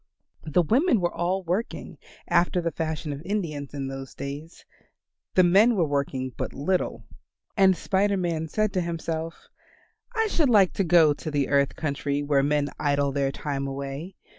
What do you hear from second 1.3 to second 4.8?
working, after the fashion of Indians in those days;